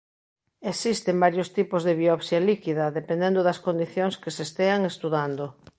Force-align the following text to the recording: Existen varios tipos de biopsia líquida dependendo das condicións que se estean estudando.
Existen 0.71 1.17
varios 1.25 1.49
tipos 1.57 1.81
de 1.87 1.93
biopsia 2.01 2.39
líquida 2.49 2.93
dependendo 2.99 3.39
das 3.47 3.61
condicións 3.67 4.15
que 4.21 4.33
se 4.35 4.43
estean 4.49 4.81
estudando. 4.91 5.45